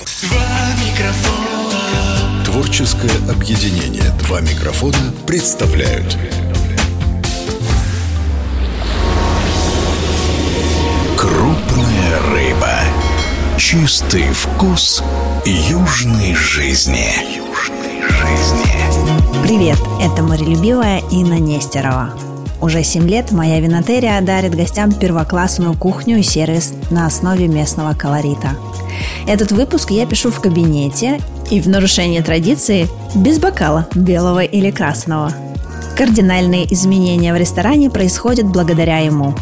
[0.00, 0.40] Два
[0.82, 2.42] микрофона.
[2.46, 6.16] Творческое объединение «Два микрофона» представляют
[11.18, 12.78] Крупная рыба.
[13.58, 15.02] Чистый вкус
[15.44, 17.36] южной жизни.
[17.36, 19.42] Южной жизни.
[19.42, 22.14] Привет, это морелюбивая Инна Нестерова.
[22.62, 28.56] Уже 7 лет моя винотерия дарит гостям первоклассную кухню и сервис на основе местного колорита.
[29.26, 35.32] Этот выпуск я пишу в кабинете и в нарушение традиции без бокала белого или красного.
[35.96, 39.34] Кардинальные изменения в ресторане происходят благодаря ему.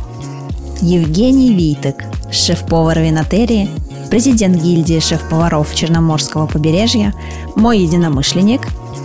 [0.80, 3.68] Евгений Витек, шеф-повар винотерии,
[4.10, 7.14] президент гильдии шеф-поваров Черноморского побережья,
[7.56, 8.62] мой единомышленник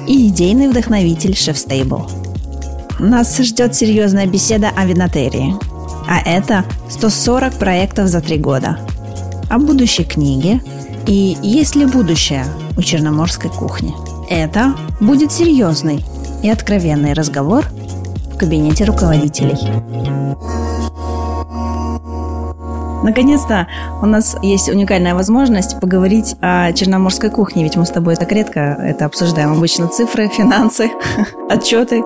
[0.07, 2.09] и идейный вдохновитель шеф-стейбл.
[2.99, 5.55] Нас ждет серьезная беседа о винотерии.
[6.07, 8.77] А это 140 проектов за три года.
[9.53, 10.63] О будущей книге
[11.05, 12.43] и есть ли будущее
[12.75, 13.93] у черноморской кухни.
[14.27, 16.03] Это будет серьезный
[16.41, 17.63] и откровенный разговор
[18.33, 19.59] в кабинете руководителей.
[23.03, 23.67] Наконец-то
[24.01, 28.59] у нас есть уникальная возможность поговорить о черноморской кухне, ведь мы с тобой так редко
[28.59, 29.51] это обсуждаем.
[29.51, 30.89] Обычно цифры, финансы,
[31.47, 32.01] отчеты.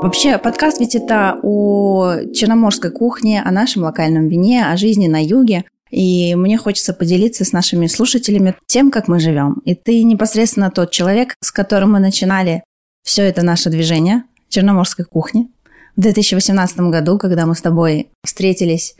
[0.00, 5.66] Вообще, подкаст ведь это о черноморской кухне, о нашем локальном вине, о жизни на юге.
[5.90, 9.62] И мне хочется поделиться с нашими слушателями тем, как мы живем.
[9.64, 12.64] И ты непосредственно тот человек, с которым мы начинали
[13.04, 15.48] все это наше движение черноморской кухни.
[15.96, 18.96] В 2018 году, когда мы с тобой встретились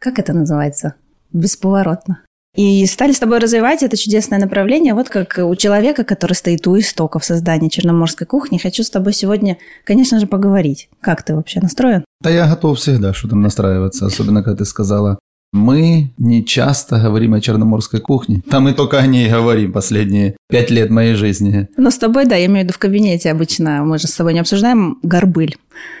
[0.00, 0.94] как это называется?
[1.32, 2.22] Бесповоротно.
[2.56, 6.76] И стали с тобой развивать это чудесное направление, вот как у человека, который стоит у
[6.78, 8.56] истоков создания черноморской кухни.
[8.56, 10.88] Хочу с тобой сегодня, конечно же, поговорить.
[11.02, 12.04] Как ты вообще настроен?
[12.22, 15.18] Да я готов всегда что там настраиваться, особенно когда ты сказала
[15.52, 18.42] мы не часто говорим о черноморской кухне.
[18.48, 21.68] Там мы только о ней говорим последние пять лет моей жизни.
[21.76, 23.82] Но с тобой, да, я имею в виду в кабинете обычно.
[23.84, 25.56] Мы же с тобой не обсуждаем горбыль.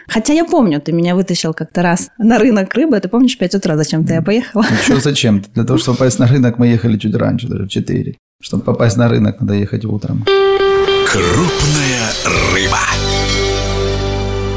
[0.06, 3.00] Хотя я помню, ты меня вытащил как-то раз на рынок рыбы.
[3.00, 4.64] Ты помнишь, в 5 утра зачем-то я поехала?
[4.70, 5.42] Ну, что зачем?
[5.54, 8.16] Для того, чтобы попасть на рынок, мы ехали чуть раньше, даже в 4.
[8.42, 10.24] Чтобы попасть на рынок, надо ехать утром.
[11.06, 12.78] Крупная рыба.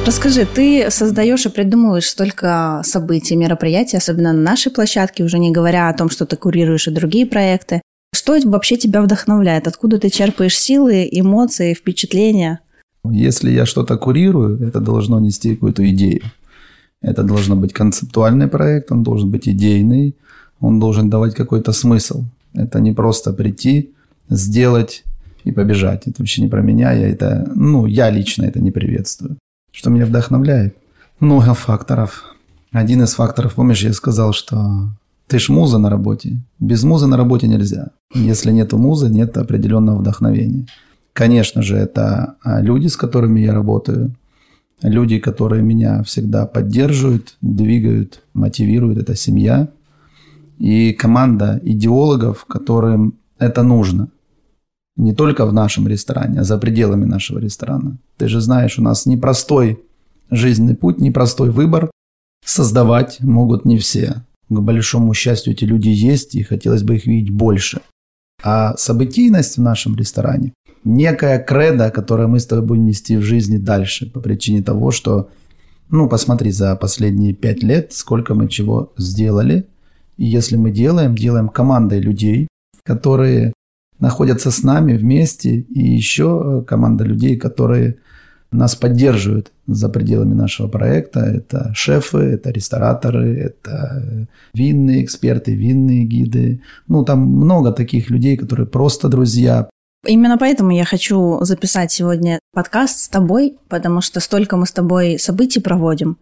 [0.06, 5.88] Расскажи, ты создаешь и придумываешь столько событий, мероприятий, особенно на нашей площадке, уже не говоря
[5.88, 7.82] о том, что ты курируешь и другие проекты.
[8.14, 9.68] Что вообще тебя вдохновляет?
[9.68, 12.60] Откуда ты черпаешь силы, эмоции, впечатления?
[13.10, 16.22] Если я что-то курирую, это должно нести какую-то идею.
[17.02, 20.16] Это должен быть концептуальный проект, он должен быть идейный,
[20.60, 22.26] он должен давать какой-то смысл.
[22.54, 23.92] Это не просто прийти,
[24.30, 25.04] сделать
[25.46, 26.08] и побежать.
[26.08, 26.92] Это вообще не про меня.
[26.92, 29.38] Я это, ну, я лично это не приветствую.
[29.74, 30.78] Что меня вдохновляет?
[31.20, 32.36] Много факторов.
[32.72, 34.90] Один из факторов, помнишь, я сказал, что
[35.28, 36.38] ты ж муза на работе.
[36.60, 37.90] Без музы на работе нельзя.
[38.14, 40.68] Если нет музы, нет определенного вдохновения.
[41.14, 44.16] Конечно же, это а, люди, с которыми я работаю.
[44.84, 49.00] Люди, которые меня всегда поддерживают, двигают, мотивируют.
[49.00, 49.70] Это семья.
[50.60, 54.10] И команда идеологов, которым это нужно.
[54.96, 57.98] Не только в нашем ресторане, а за пределами нашего ресторана.
[58.18, 59.80] Ты же знаешь, у нас непростой
[60.30, 61.90] жизненный путь, непростой выбор.
[62.46, 64.24] Создавать могут не все.
[64.50, 67.82] К большому счастью, эти люди есть, и хотелось бы их видеть больше.
[68.44, 70.54] А событийность в нашем ресторане–
[70.84, 75.30] некая кредо, которую мы с тобой будем нести в жизни дальше по причине того, что,
[75.90, 79.66] ну, посмотри, за последние пять лет сколько мы чего сделали.
[80.18, 82.48] И если мы делаем, делаем командой людей,
[82.84, 83.54] которые
[84.00, 87.98] находятся с нами вместе, и еще э, команда людей, которые
[88.54, 91.22] нас поддерживают за пределами нашего проекта.
[91.22, 96.62] Это шефы, это рестораторы, это винные эксперты, винные гиды.
[96.88, 99.70] Ну, там много таких людей, которые просто друзья,
[100.06, 105.18] Именно поэтому я хочу записать сегодня подкаст с тобой, потому что столько мы с тобой
[105.18, 106.18] событий проводим,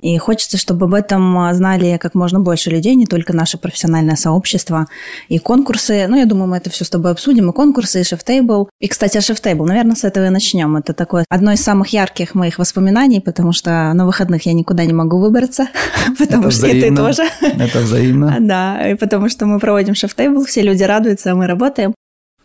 [0.00, 4.86] и хочется, чтобы об этом знали как можно больше людей, не только наше профессиональное сообщество,
[5.28, 6.06] и конкурсы.
[6.08, 8.70] Ну, я думаю, мы это все с тобой обсудим, и конкурсы, и шефтейбл.
[8.80, 10.74] И, кстати, о шефтейбл, наверное, с этого и начнем.
[10.76, 14.94] Это такое одно из самых ярких моих воспоминаний, потому что на выходных я никуда не
[14.94, 15.68] могу выбраться,
[16.18, 17.24] потому что и ты тоже.
[17.42, 18.38] Это взаимно.
[18.46, 21.94] Да, и потому что мы проводим шефтейбл, все люди радуются, а мы работаем.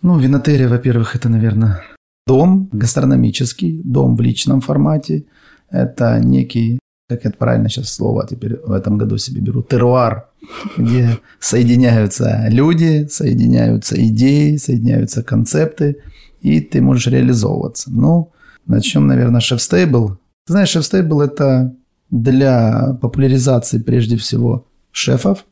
[0.01, 1.83] Ну, винотерия, во-первых, это, наверное,
[2.25, 5.25] дом гастрономический, дом в личном формате.
[5.69, 10.30] Это некий, как это правильно сейчас слово теперь в этом году себе беру, теруар,
[10.75, 15.98] где соединяются люди, соединяются идеи, соединяются концепты,
[16.42, 17.92] и ты можешь реализовываться.
[17.92, 18.31] Ну,
[18.65, 20.18] начнем, наверное, шеф-стейбл.
[20.48, 21.75] Ты знаешь, шеф-стейбл– это
[22.09, 25.45] для популяризации прежде всего шефов,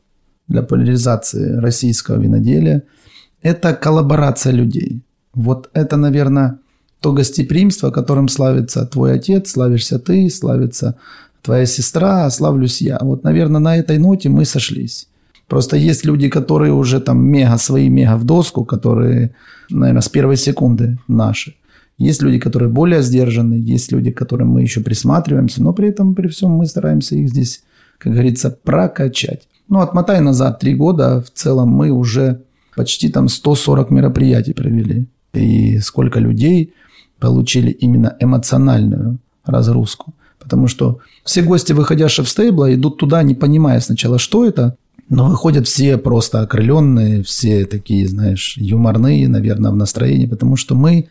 [0.48, 2.82] для популяризации российского виноделия–
[3.42, 5.02] это коллаборация людей.
[5.34, 6.58] Вот это, наверное,
[7.00, 10.96] то гостеприимство, которым славится твой отец, славишься ты, славится
[11.42, 12.98] твоя сестра, славлюсь я.
[13.00, 15.08] Вот, наверное, на этой ноте мы сошлись.
[15.48, 19.34] Просто есть люди, которые уже там мега, свои мега в доску, которые,
[19.70, 21.54] наверное, с первой секунды наши.
[21.98, 26.14] Есть люди, которые более сдержаны, есть люди, к которым мы еще присматриваемся, но при этом,
[26.14, 27.62] при всем мы стараемся их здесь,
[27.98, 29.48] как говорится, прокачать.
[29.68, 32.42] Ну, отмотай назад три года, в целом мы уже
[32.74, 35.06] почти там 140 мероприятий провели.
[35.32, 36.72] И сколько людей
[37.18, 40.12] получили именно эмоциональную разгрузку.
[40.38, 44.76] Потому что все гости, выходящие в стейбла, идут туда, не понимая сначала, что это,
[45.08, 51.08] но выходят все просто окрыленные, все такие, знаешь, юморные, наверное, в настроении, потому что мы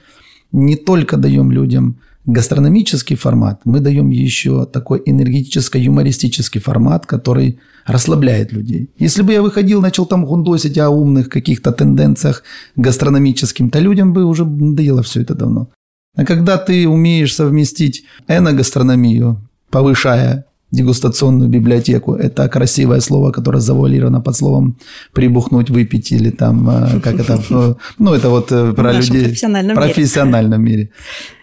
[0.52, 8.92] не только даем людям гастрономический формат, мы даем еще такой энергетическо-юмористический формат, который расслабляет людей.
[9.00, 12.44] Если бы я выходил, начал там гундосить о умных каких-то тенденциях
[12.76, 15.70] гастрономическим, то людям бы уже надоело все это давно.
[16.16, 22.14] А когда ты умеешь совместить эногастрономию, повышая дегустационную библиотеку.
[22.14, 24.78] Это красивое слово, которое завуалировано под словом
[25.14, 29.24] прибухнуть, выпить или там, э, как это, э, ну, это вот э, про людей.
[29.24, 30.78] профессиональном, профессиональном мире.
[30.78, 30.90] мире.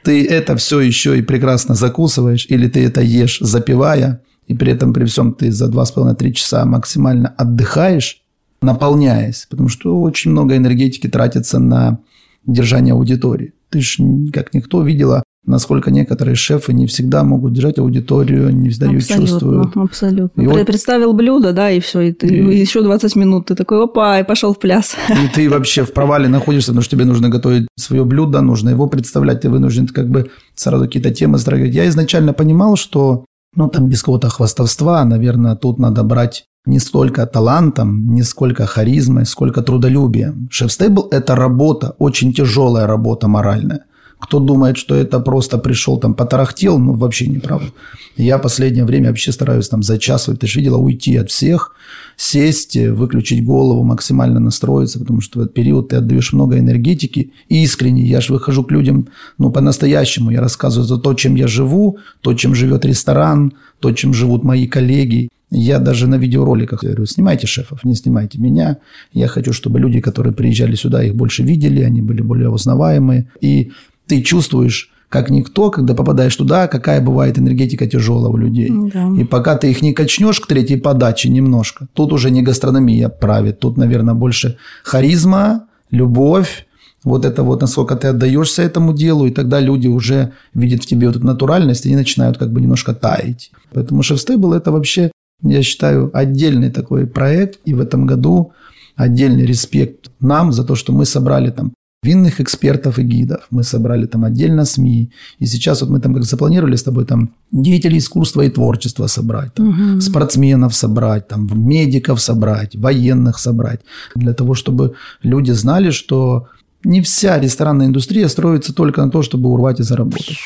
[0.05, 4.93] Ты это все еще и прекрасно закусываешь, или ты это ешь запивая, и при этом
[4.93, 8.23] при всем ты за 2,5-3 часа максимально отдыхаешь,
[8.63, 11.99] наполняясь, потому что очень много энергетики тратится на
[12.47, 13.55] держание аудитории.
[13.71, 18.87] Ты же, как никто, видела насколько некоторые шефы не всегда могут держать аудиторию, не всегда
[18.87, 19.77] ее чувствуют.
[19.77, 20.41] Абсолютно.
[20.41, 20.67] И вот...
[20.67, 22.61] Представил блюдо, да, и все, и ты и...
[22.61, 24.97] еще 20 минут, ты такой, опа, и пошел в пляс.
[25.09, 28.89] И ты вообще в провале находишься, потому что тебе нужно готовить свое блюдо, нужно его
[28.89, 31.75] представлять, ты вынужден как бы сразу какие-то темы затрагивать.
[31.75, 37.27] Я изначально понимал, что, ну, там без какого-то хвастовства, наверное, тут надо брать не столько
[37.27, 40.49] талантом, не сколько харизмой, сколько трудолюбием.
[40.51, 43.85] Шеф-стейбл– это работа, очень тяжелая работа моральная.
[44.27, 47.69] Кто думает, что это просто пришел там потарахтел, ну, вообще неправда.
[48.17, 51.77] Я последнее время вообще стараюсь там за час, ты же видела, уйти от всех,
[52.17, 57.31] сесть, выключить голову, максимально настроиться, потому что в этот период ты отдаешь много энергетики.
[57.49, 59.07] И искренне я же выхожу к людям,
[59.39, 60.31] ну, по-настоящему.
[60.31, 64.67] Я рассказываю за то, чем я живу, то, чем живет ресторан, то, чем живут мои
[64.67, 65.29] коллеги.
[65.53, 68.79] Я даже на видеороликах говорю, снимайте шефов, не снимайте меня.
[69.13, 73.29] Я хочу, чтобы люди, которые приезжали сюда, их больше видели, они были более узнаваемые.
[73.41, 73.71] И
[74.07, 78.73] ты чувствуешь, как никто, когда попадаешь туда, какая бывает энергетика тяжелая у людей.
[78.93, 79.15] Да.
[79.19, 83.61] И пока ты их не качнешь к третьей подаче немножко, тут уже не гастрономия правит,
[83.61, 86.67] тут, наверное, больше харизма, любовь,
[87.05, 91.07] вот это вот, насколько ты отдаешься этому делу, и тогда люди уже видят в тебе
[91.07, 93.53] вот эту натуральность, и они начинают как бы немножко таять.
[93.73, 95.13] Поэтому шеф-стейбл– это вообще,
[95.43, 98.53] я считаю, отдельный такой проект, и в этом году
[98.97, 101.73] отдельный респект нам за то, что мы собрали там
[102.03, 103.47] винных экспертов и гидов.
[103.51, 105.11] Мы собрали там отдельно СМИ.
[105.41, 109.55] И сейчас вот мы там как запланировали с тобой там деятелей искусства и творчества собрать,
[109.55, 110.01] там, угу.
[110.01, 113.81] спортсменов собрать, там, медиков собрать, военных собрать.
[114.15, 116.47] Для того, чтобы люди знали, что
[116.85, 120.39] не вся ресторанная индустрия строится только на то, чтобы урвать и заработать.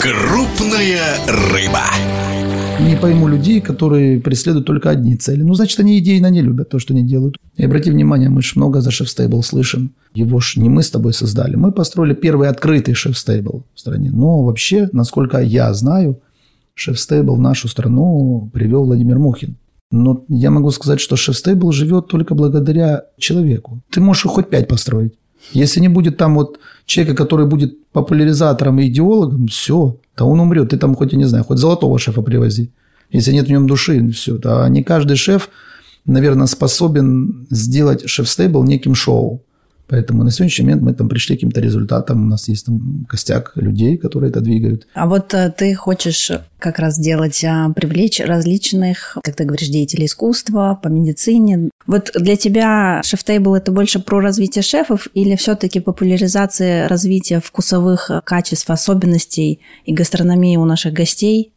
[0.00, 2.31] Крупная рыба.
[2.88, 5.42] Не пойму людей, которые преследуют только одни цели.
[5.42, 7.36] Ну, значит, они идейно не любят то, что они делают.
[7.56, 9.92] И обрати внимание, мы же много за шеф-стейбл слышим.
[10.14, 11.54] Его ж не мы с тобой создали.
[11.54, 14.10] Мы построили первый открытый шеф-стейбл в стране.
[14.12, 16.20] Но вообще, насколько я знаю,
[16.74, 19.56] шеф-стейбл в нашу страну привел Владимир Мухин.
[19.92, 23.80] Но я могу сказать, что шеф-стейбл живет только благодаря человеку.
[23.90, 25.14] Ты можешь хоть пять построить.
[25.52, 30.70] Если не будет там вот человека, который будет популяризатором и идеологом, все, то он умрет.
[30.70, 32.70] Ты там хоть, я не знаю, хоть золотого шефа привози.
[33.12, 34.38] Если нет в нем души, все.
[34.44, 35.50] А не каждый шеф,
[36.04, 39.42] наверное, способен сделать шеф-стейбл неким шоу.
[39.88, 42.22] Поэтому на сегодняшний момент мы там пришли к каким-то результатам.
[42.22, 44.86] У нас есть там костяк людей, которые это двигают.
[44.94, 50.06] А вот э, ты хочешь как раз делать, а, привлечь различных, как ты говоришь, деятелей
[50.06, 51.68] искусства, по медицине.
[51.86, 58.70] Вот для тебя шеф-тейбл– это больше про развитие шефов или все-таки популяризация развития вкусовых качеств,
[58.70, 61.52] особенностей и гастрономии у наших гостей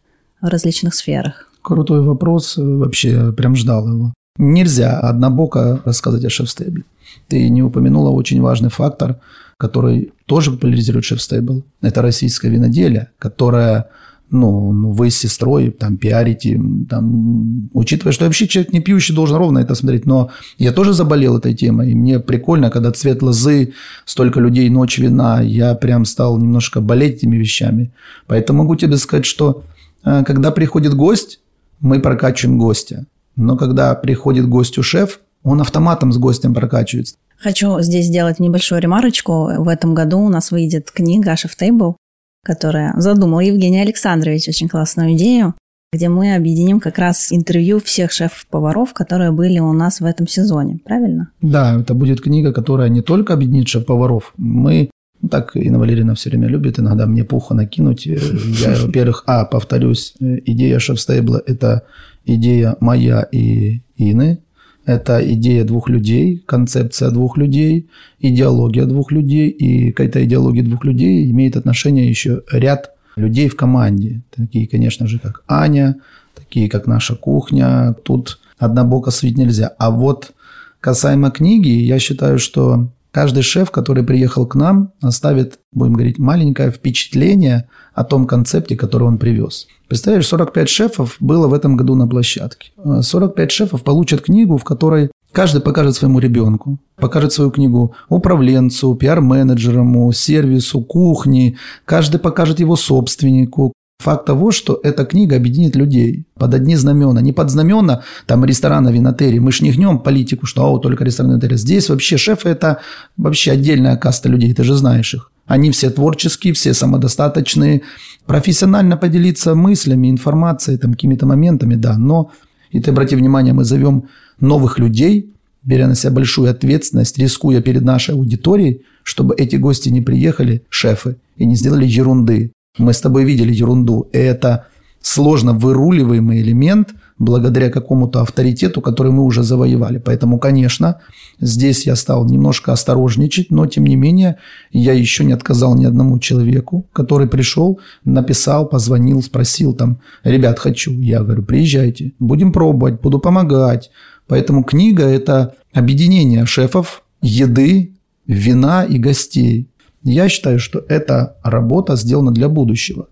[0.49, 1.49] различных сферах?
[1.61, 2.55] Крутой вопрос.
[2.57, 4.13] Вообще прям ждал его.
[4.37, 6.83] Нельзя однобоко рассказать о шеф-стейбле.
[7.27, 9.17] Ты не упомянула очень важный фактор,
[9.57, 11.63] который тоже популяризирует шеф-стейбл.
[11.81, 13.89] Это российское виноделие, которое
[14.29, 16.59] ну, ну, вы с сестрой там пиарите,
[16.89, 21.37] там, учитывая, что вообще человек не пьющий должен ровно это смотреть, но я тоже заболел
[21.37, 23.73] этой темой, и мне прикольно, когда цвет лозы,
[24.03, 27.91] столько людей, ночь вина, я прям стал немножко болеть этими вещами.
[28.27, 29.74] Поэтому могу тебе сказать, что э,
[30.05, 31.41] когда приходит гость,
[31.81, 33.05] мы прокачиваем гостя.
[33.35, 37.15] Но когда приходит гостю шеф, он автоматом с гостем прокачивается.
[37.37, 39.49] Хочу здесь сделать небольшую ремарочку.
[39.57, 41.97] В этом году у нас выйдет книга «Шеф Тейбл»,
[42.43, 45.53] которая задумал Евгений Александрович, очень классную идею,
[45.91, 50.79] где мы объединим как раз интервью всех шеф-поваров, которые были у нас в этом сезоне.
[50.83, 51.29] Правильно?
[51.41, 54.33] Да, это будет книга, которая не только объединит шеф-поваров.
[54.37, 54.89] Мы
[55.25, 58.05] ну, так Инна Валерьевна все время любит иногда мне пуха накинуть.
[58.05, 58.19] Э,
[58.61, 61.81] я, во-первых, а, повторюсь, э, идея шеф-стейбла– это
[62.25, 64.37] идея моя и Ины.
[64.85, 67.89] Это идея двух людей, концепция двух людей,
[68.19, 69.49] идеология двух людей.
[69.49, 74.21] И к этой идеологии двух людей имеет отношение еще ряд людей в команде.
[74.35, 75.95] Такие, конечно же, как Аня,
[76.35, 77.95] такие, как наша кухня.
[78.03, 79.73] Тут однобоко светить нельзя.
[79.79, 80.33] А вот
[80.81, 86.69] касаемо книги, я считаю, что каждый шеф, который приехал к нам, оставит, будем говорить, маленькое
[86.69, 89.67] впечатление о том концепте, который он привез.
[89.87, 92.73] Представляешь, 45 шефов было в этом году на площадке.
[93.01, 100.13] 45 шефов получат книгу, в которой Каждый покажет своему ребенку, покажет свою книгу управленцу, пиар-менеджеру,
[100.13, 101.57] сервису, кухне.
[101.83, 103.73] Каждый покажет его собственнику.
[104.05, 107.21] Факт того, что эта книга объединит людей под одни знамена.
[107.21, 109.39] Не под знамена там ресторана, винотерии.
[109.39, 111.57] Мы ж не гнем политику, что о, только ресторан, винотерия.
[111.57, 112.81] Здесь вообще шефы– это
[113.17, 115.31] вообще отдельная каста людей, ты же знаешь их.
[115.47, 117.81] Они все творческие, все самодостаточные.
[118.27, 121.97] Профессионально поделиться мыслями, информацией, там, какими-то моментами, да.
[121.97, 122.29] Но,
[122.69, 124.03] и ты обрати внимание, мы зовем
[124.39, 125.33] новых людей,
[125.63, 131.15] беря на себя большую ответственность, рискуя перед нашей аудиторией, чтобы эти гости не приехали, шефы,
[131.37, 132.51] и не сделали ерунды.
[132.77, 134.09] Мы с тобой видели ерунду.
[134.11, 134.67] Это
[135.01, 139.99] сложно выруливаемый элемент благодаря какому-то авторитету, который мы уже завоевали.
[139.99, 140.99] Поэтому, конечно,
[141.39, 144.37] здесь я стал немножко осторожничать, но, тем не менее,
[144.71, 150.91] я еще не отказал ни одному человеку, который пришел, написал, позвонил, спросил там, ребят, хочу.
[150.99, 153.91] Я говорю, приезжайте, будем пробовать, буду помогать,
[154.27, 157.93] Поэтому книга– это объединение шефов, еды,
[158.27, 159.69] вина и гостей.
[160.05, 163.07] Я считаю, что эта работа сделана для будущего.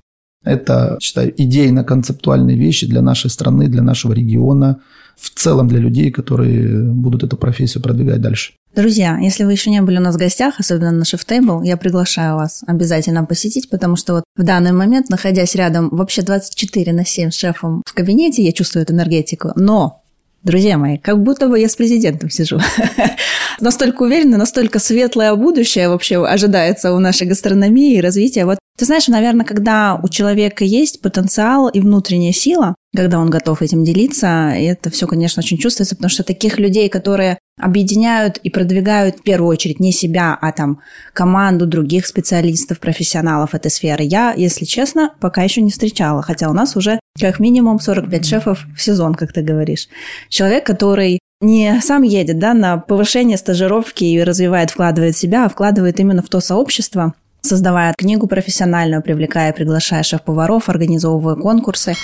[0.46, 4.82] Это, считаю, идейно-концептуальные вещи для нашей страны, для нашего региона,
[5.16, 8.54] в целом для людей, которые будут эту профессию продвигать дальше.
[8.76, 12.36] Друзья, если вы еще не были у нас в гостях, особенно на Shift я приглашаю
[12.36, 17.32] вас обязательно посетить, потому что вот в данный момент, находясь рядом вообще 24 на 7
[17.32, 20.04] с шефом в кабинете, я чувствую эту энергетику, но
[20.44, 22.60] Друзья мои, как будто бы я с президентом сижу.
[23.60, 28.46] настолько уверенно, настолько светлое будущее вообще ожидается у нашей гастрономии и развития.
[28.46, 33.62] Вот ты знаешь, наверное, когда у человека есть потенциал и внутренняя сила, когда он готов
[33.62, 39.20] этим делиться, это все, конечно, очень чувствуется, потому что таких людей, которые объединяют и продвигают
[39.20, 40.80] в первую очередь не себя, а там
[41.14, 46.54] команду других специалистов, профессионалов этой сферы, я, если честно, пока еще не встречала, хотя у
[46.54, 49.88] нас уже как минимум 45 шефов в сезон, как ты говоришь.
[50.30, 56.00] Человек, который не сам едет да, на повышение стажировки и развивает, вкладывает себя, а вкладывает
[56.00, 61.96] именно в то сообщество, создавая книгу профессиональную, привлекая, приглашая шеф-поваров, организовывая конкурсы.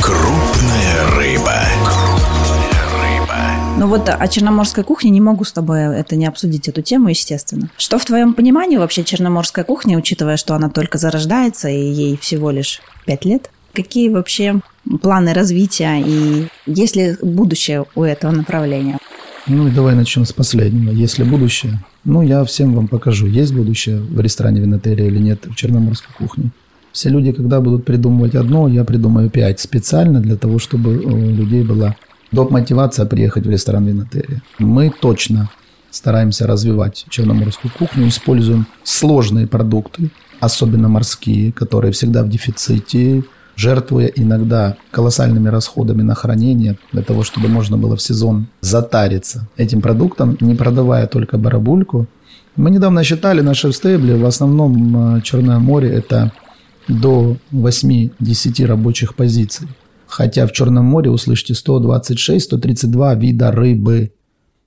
[0.00, 1.54] Крупная рыба.
[3.78, 7.68] Ну вот о черноморской кухне не могу с тобой это не обсудить, эту тему, естественно.
[7.76, 12.50] Что в твоем понимании вообще черноморская кухня, учитывая, что она только зарождается и ей всего
[12.50, 13.50] лишь пять лет?
[13.76, 14.60] Какие вообще
[15.02, 18.96] планы развития и есть ли будущее у этого направления?
[19.46, 20.90] Ну, давай начнем с последнего.
[20.90, 21.78] Есть ли будущее?
[22.02, 26.52] Ну, я всем вам покажу, есть будущее в ресторане винотерия или нет в черноморской кухне.
[26.90, 31.62] Все люди, когда будут придумывать одно, я придумаю пять специально для того, чтобы у людей
[31.62, 31.96] была
[32.32, 32.50] доп.
[32.50, 34.40] мотивация приехать в ресторан винотерия.
[34.58, 35.50] Мы точно
[35.90, 40.08] стараемся развивать черноморскую кухню, используем сложные продукты,
[40.40, 43.22] особенно морские, которые всегда в дефиците,
[43.56, 49.80] жертвуя иногда колоссальными расходами на хранение для того, чтобы можно было в сезон затариться этим
[49.80, 52.06] продуктом, не продавая только барабульку.
[52.54, 56.32] Мы недавно считали наши стейбли, в основном э, Черное море– это
[56.88, 59.68] до 8-10 рабочих позиций.
[60.06, 64.12] Хотя в Черном море, услышите, 126-132 вида рыбы.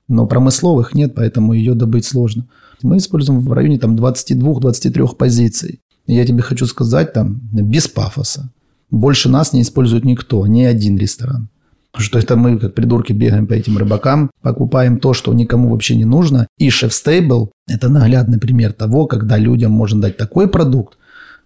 [0.08, 2.48] Но промысловых нет, поэтому ее добыть сложно.
[2.81, 5.81] Мы используем в районе там 22-23 позиций.
[6.08, 8.51] Я тебе хочу сказать там без пафоса.
[8.91, 11.50] Больше нас не использует никто, ни один ресторан.
[11.96, 16.05] Что это мы, как придурки, бегаем по этим рыбакам, покупаем то, что никому вообще не
[16.05, 16.48] нужно.
[16.58, 20.98] И Stable– это наглядный пример того, когда людям можно дать такой продукт,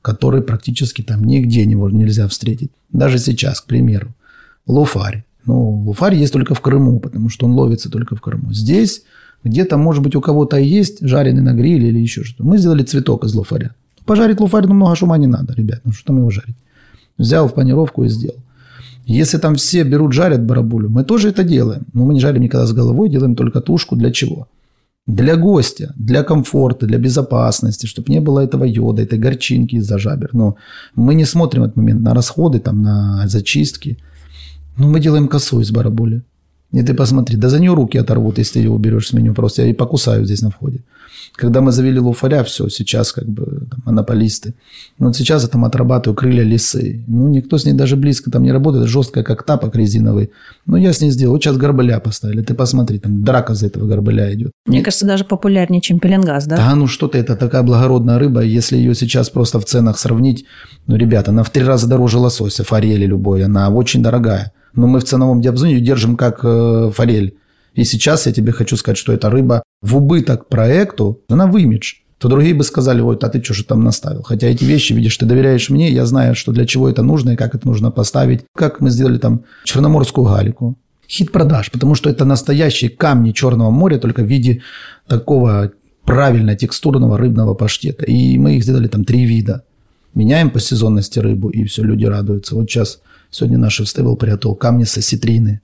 [0.02, 2.72] который практически там нигде не, нельзя встретить.
[2.92, 4.14] Даже сейчас, к примеру,
[4.68, 5.24] луфарь.
[5.46, 8.54] Ну, луфарь есть только в Крыму, потому что он ловится только в Крыму.
[8.54, 9.04] Здесь
[9.44, 12.44] где-то, может быть, у кого-то есть жареный на гриле или еще что-то.
[12.44, 13.72] Мы сделали цветок из луфаря.
[14.06, 15.82] Пожарить луфарь, ну, много шума не надо, ребят.
[15.86, 16.56] Ну, что там его жарить?
[17.18, 18.40] Взял в панировку и сделал.
[19.06, 21.84] Если там все берут, жарят барабулю, мы тоже это делаем.
[21.94, 23.96] Но мы не жарим никогда с головой, делаем только тушку.
[23.96, 24.48] Для чего?
[25.06, 30.30] Для гостя, для комфорта, для безопасности, чтобы не было этого йода, этой горчинки из-за жабер.
[30.34, 30.56] Но
[30.96, 33.98] мы не смотрим этот момент на расходы, там, на зачистки.
[34.78, 36.24] Ну, мы делаем косу из бараболи.
[36.74, 39.34] И ты посмотри, да за нее руки оторвут, если ты ее уберешь с меню.
[39.34, 40.80] Просто я и покусаю здесь на входе.
[41.36, 44.54] Когда мы завели луфаря, все, сейчас как бы там, монополисты.
[45.00, 47.04] Но вот сейчас я там отрабатываю крылья лисы.
[47.08, 48.88] Ну, никто с ней даже близко там не работает.
[48.88, 50.32] Жесткая, как тапок резиновый.
[50.66, 51.34] Но я с ней сделал.
[51.34, 52.42] Вот сейчас горбыля поставили.
[52.42, 54.52] Ты посмотри, там драка за этого горбыля идет.
[54.66, 56.58] Мне кажется, даже популярнее, чем пеленгаз, да?
[56.58, 58.42] Да, ну что-то это такая благородная рыба.
[58.42, 60.46] Если ее сейчас просто в ценах сравнить,
[60.88, 63.44] ну, ребята, она в три раза дороже лосося, форели любой.
[63.44, 67.38] Она очень дорогая но мы в ценовом диапазоне ее держим как э, форель.
[67.74, 71.96] И сейчас я тебе хочу сказать, что эта рыба в убыток проекту, она в имидж.
[72.20, 74.22] То другие бы сказали, ой, а ты что же там наставил?
[74.24, 77.36] Хотя эти вещи, видишь, ты доверяешь мне, я знаю, что для чего это нужно и
[77.36, 78.46] как это нужно поставить.
[78.56, 80.78] Как мы сделали там черноморскую галику.
[81.10, 84.62] Хит продаж, потому что это настоящие камни Черного моря, только в виде
[85.08, 85.74] такого
[86.06, 88.06] правильно текстурного рыбного паштета.
[88.06, 89.64] И мы их сделали там три вида.
[90.14, 92.56] Меняем по сезонности рыбу, и все, люди радуются.
[92.56, 93.02] Вот сейчас
[93.34, 95.62] Сегодня наш стейбл приготовил камни со ситрины.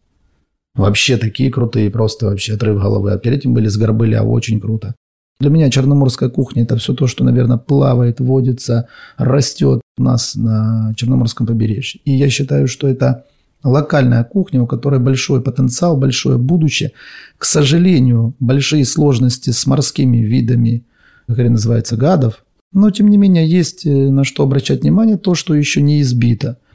[0.73, 3.11] Вообще такие крутые, просто вообще отрыв головы.
[3.11, 4.95] А перед этим были с горбыля, очень круто.
[5.39, 10.95] Для меня черноморская кухня– это все то, что, наверное, плавает, водится, растет у нас на
[10.97, 12.01] Черноморском побережье.
[12.05, 13.25] И я считаю, что это
[13.63, 16.93] локальная кухня, у которой большой потенциал, большое будущее.
[17.37, 20.85] К сожалению, большие сложности с морскими видами,
[21.27, 22.43] как они называются, гадов.
[22.73, 26.57] Но, тем не менее, есть э, на что обращать внимание, то, что еще не избито–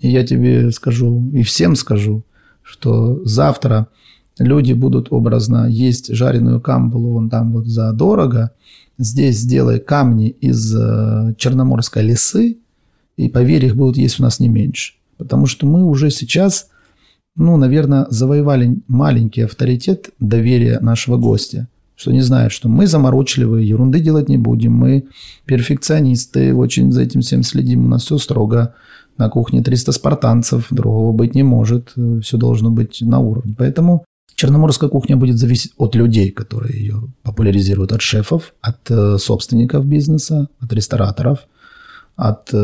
[0.00, 2.24] и я тебе скажу, и всем скажу,
[2.62, 3.88] что завтра
[4.38, 8.52] люди будут образно есть жареную камбалу вон там вот за дорого.
[8.98, 12.58] Здесь сделай камни из э, черноморской лесы,
[13.16, 14.94] и поверь, их будут есть у нас не меньше.
[15.16, 16.68] Потому что мы уже сейчас,
[17.36, 21.68] ну, наверное, завоевали маленький авторитет доверия нашего гостя.
[21.96, 25.04] Что не знает, что мы заморочливые, ерунды делать не будем, мы
[25.44, 28.74] перфекционисты, очень за этим всем следим, у нас все строго
[29.20, 33.54] на кухне 300 спартанцев, другого быть не может, все должно быть на уровне.
[33.56, 34.04] Поэтому
[34.34, 40.48] черноморская кухня будет зависеть от людей, которые ее популяризируют, от шефов, от э, собственников бизнеса,
[40.60, 41.38] от рестораторов–
[42.20, 42.56] от э,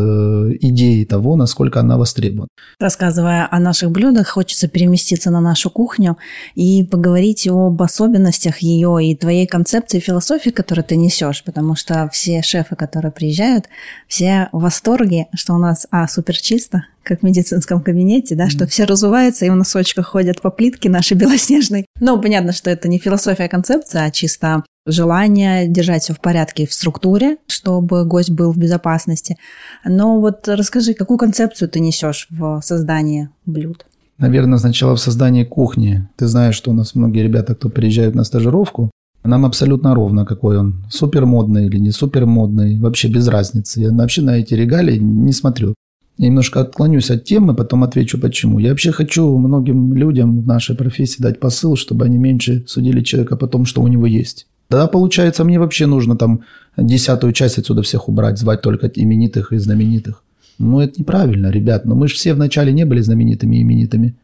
[0.60, 2.48] идеи того, насколько она востребована.
[2.78, 6.18] Рассказывая о наших блюдах, хочется переместиться на нашу кухню
[6.54, 12.42] и поговорить об особенностях ее и твоей концепции, философии, которую ты несешь, потому что все
[12.42, 13.66] шефы, которые приезжают,
[14.08, 18.50] все в восторге, что у нас, а, супер чисто, как в медицинском кабинете, да, mm-hmm.
[18.50, 21.86] что все разуваются и в носочках ходят по плитке нашей белоснежной.
[21.98, 26.66] Но понятно, что это не философия, а концепция, а чисто желание держать все в порядке
[26.66, 29.36] в структуре, чтобы гость был в безопасности.
[29.84, 33.84] Но вот расскажи, какую концепцию ты несешь в создании блюд?
[34.18, 36.08] Наверное, сначала в создании кухни.
[36.16, 38.90] Ты знаешь, что у нас многие ребята, кто приезжают на стажировку,
[39.24, 40.84] нам абсолютно ровно, какой он.
[40.88, 42.78] Супер модный или не супер модный.
[42.78, 43.80] Вообще без разницы.
[43.80, 45.74] Я вообще на эти регалии не смотрю.
[46.16, 48.58] Я немножко отклонюсь от темы, потом отвечу почему.
[48.58, 53.36] Я вообще хочу многим людям в нашей профессии дать посыл, чтобы они меньше судили человека
[53.36, 54.46] по тому, что у него есть.
[54.68, 56.42] Да, получается, мне вообще нужно там
[56.76, 60.22] десятую часть отсюда всех убрать, звать только именитых и знаменитых.
[60.58, 61.84] Ну, это неправильно, ребят.
[61.84, 64.14] Но мы же все вначале не были знаменитыми и именитыми.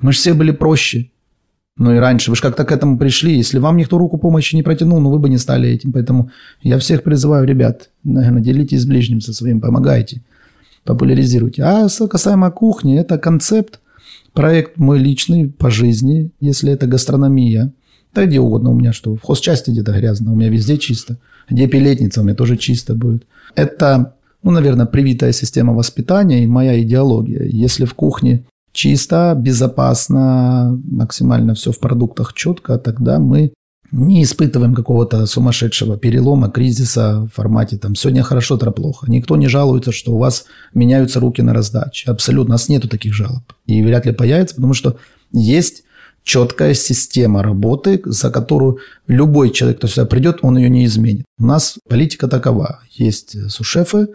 [0.00, 1.10] Мы же все были проще.
[1.78, 2.30] Ну и раньше.
[2.30, 3.36] Вы же как-то к этому пришли.
[3.36, 5.92] Если вам никто руку помощи не протянул, ну вы бы не стали этим.
[5.92, 6.30] Поэтому
[6.62, 10.22] я всех призываю, ребят, наверное, делитесь с ближним со своим, помогайте,
[10.84, 11.62] популяризируйте.
[11.62, 13.80] А касаемо кухни, это концепт,
[14.32, 17.72] проект мой личный по жизни, если это гастрономия–
[18.16, 21.18] да где угодно у меня, что в хозчасти где-то грязно, у меня везде чисто.
[21.48, 23.26] Где пилетница, у меня тоже чисто будет.
[23.54, 27.44] Это, ну, наверное, привитая система воспитания и моя идеология.
[27.44, 33.52] Если в кухне чисто, безопасно, максимально все в продуктах четко, тогда мы
[33.92, 39.10] не испытываем какого-то сумасшедшего перелома, кризиса в формате там сегодня хорошо, завтра плохо.
[39.10, 42.10] Никто не жалуется, что у вас меняются руки на раздаче.
[42.10, 42.54] Абсолютно.
[42.54, 43.42] У нас нету таких жалоб.
[43.66, 44.96] И вряд ли появится, потому что
[45.32, 45.84] есть
[46.26, 51.24] четкая система работы, за которую любой человек, кто сюда придет, он ее не изменит.
[51.38, 52.80] У нас политика такова.
[52.90, 54.08] Есть сушефы,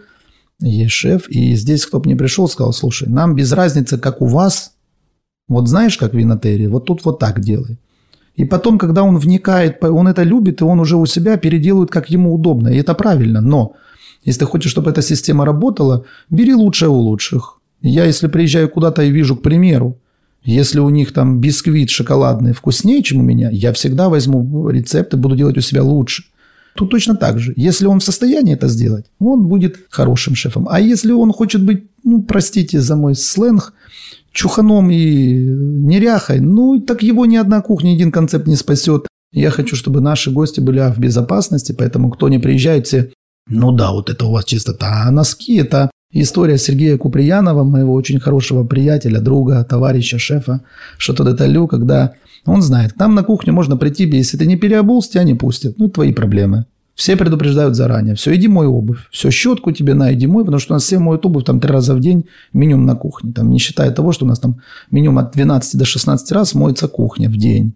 [0.60, 4.26] есть шеф, и здесь кто бы не пришел, сказал, слушай, нам без разницы, как у
[4.26, 4.74] вас,
[5.48, 7.80] вот знаешь, как в винотерии, вот тут вот так делай.
[8.36, 12.10] И потом, когда он вникает, он это любит, и он уже у себя переделывает, как
[12.10, 12.68] ему удобно.
[12.68, 13.40] И это правильно.
[13.40, 13.76] Но
[14.26, 17.60] если ты хочешь, чтобы эта система работала, бери лучшее у лучших.
[17.82, 19.98] Я, если приезжаю куда-то и вижу, к примеру,
[20.44, 25.18] если у них там бисквит шоколадный вкуснее, чем у меня, я всегда возьму рецепт и
[25.18, 26.24] буду делать у себя лучше.
[26.76, 27.54] Тут точно так же.
[27.58, 30.68] Если он в состоянии это сделать, он будет хорошим шефом.
[30.70, 33.74] А если он хочет быть, ну, простите за мой сленг,
[34.32, 39.08] чуханом и неряхой, ну, так его ни одна кухня, ни один концепт не спасет.
[39.34, 43.12] Я хочу, чтобы наши гости были в безопасности, поэтому кто не приезжает, все,
[43.48, 45.04] ну да, вот это у вас чистота.
[45.06, 50.62] А носки– это история Сергея Куприянова, моего очень хорошего приятеля, друга, товарища, шефа,
[50.98, 52.14] что-то деталю, когда
[52.46, 55.78] он знает, там на кухню можно прийти, если ты не переобулся, тебя не пустят.
[55.78, 56.66] Ну, твои проблемы.
[56.96, 58.16] Все предупреждают заранее.
[58.16, 59.08] Все, иди мой обувь.
[59.12, 61.72] Все, щетку тебе на, иди мой, потому что у нас все моют обувь там три
[61.72, 63.32] раза в день минимум на кухне.
[63.32, 64.58] Там, не считая того, что у нас там
[64.92, 67.74] минимум от 12 до 16 раз моется кухня в день.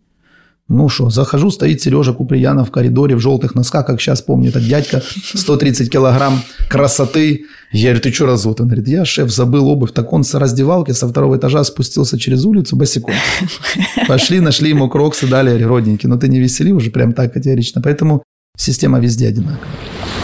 [0.68, 4.66] Ну что, захожу, стоит Сережа Куприянов в коридоре в желтых носках, как сейчас помню, этот
[4.68, 5.04] дядька,
[5.36, 7.46] 130 килограмм красоты.
[7.72, 8.62] Я говорю, ты что разут?
[8.62, 9.92] Он говорит, я, шеф, забыл обувь.
[9.92, 13.14] Так он с раздевалки со второго этажа спустился через улицу босиком.
[14.08, 17.84] Пошли, нашли ему кроксы, дали, говорю, родненький, но ты не весели уже прям так категорично.
[17.84, 18.24] Поэтому
[18.58, 19.70] система везде одинаковая.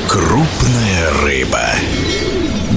[0.08, 1.62] Крупная рыба.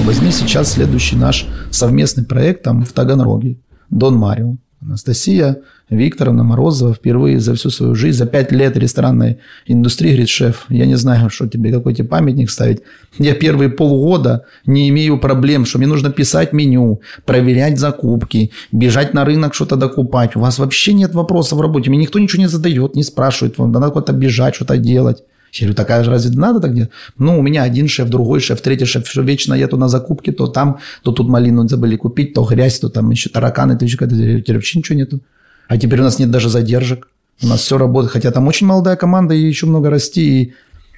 [0.05, 3.59] Возьми сейчас следующий наш совместный проект там в Таганроге.
[3.89, 4.57] Дон Марио.
[4.87, 10.67] Анастасия Викторовна Морозова впервые за всю свою жизнь, за пять лет ресторанной индустрии, говорит, шеф,
[10.69, 12.83] я не знаю, что тебе, какой тебе памятник ставить.
[13.19, 19.25] Я первые полгода не имею проблем, что мне нужно писать меню, проверять закупки, бежать на
[19.25, 20.37] рынок что-то докупать.
[20.37, 21.91] У вас вообще нет вопросов в работе.
[21.91, 23.59] Мне никто ничего не задает, не спрашивает.
[23.59, 25.23] Вам надо куда-то бежать, что-то делать.
[25.61, 26.91] Я говорю, такая же разве надо так делать?
[27.19, 30.33] Ну, у меня один шеф, другой шеф, третий шеф, что вечно я то на закупке,
[30.33, 33.97] то там, то тут малину забыли купить, то грязь, то там еще тараканы, то еще
[33.97, 35.21] какая-то, вообще ничего нету.
[35.69, 37.09] А теперь у нас нет даже задержек.
[37.43, 40.55] У нас все работает, хотя там очень молодая команда и еще много расти, и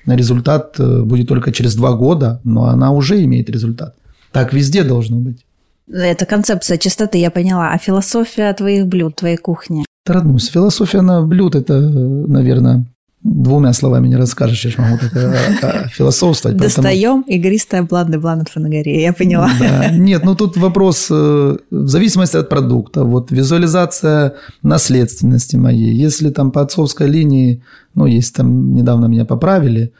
[0.07, 3.95] результат э, будет только через два года, но она уже имеет результат.
[4.33, 5.45] Так везде должно быть.
[5.89, 7.71] Это концепция чистоты, я поняла.
[7.73, 9.85] А философия твоих блюд, твоей кухни?
[10.05, 10.49] Труднусь.
[10.49, 12.87] Философия на блюд– это, наверное,
[13.27, 15.13] двумя словами не расскажешь, я же могу так
[15.63, 16.57] а, философствовать.
[16.57, 17.39] Достаем поэтому...
[17.39, 19.51] игристое бланды блант фанагория, я поняла.
[19.59, 19.91] Да.
[19.91, 23.05] Нет, ну тут вопрос э, в зависимости от продукта.
[23.05, 25.93] Вот визуализация наследственности моей.
[25.95, 27.63] Если там по отцовской линии,
[27.95, 29.93] ну, есть там, недавно меня поправили,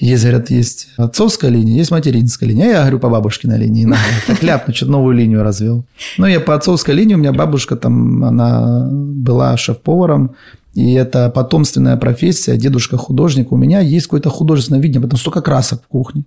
[0.00, 2.64] есть, говорят, есть отцовская линия, есть материнская линия.
[2.64, 3.84] А я говорю по бабушкиной линии.
[3.84, 4.00] Надо.
[4.26, 5.84] Так ляпну, что-то новую линию развел.
[6.16, 10.36] Ну, я по отцовской линии, у меня бабушка там, она была шеф-поваром,
[10.74, 13.52] и это потомственная профессия, дедушка художник.
[13.52, 16.24] У меня есть какое-то художественное видение, потому столько красок в кухне.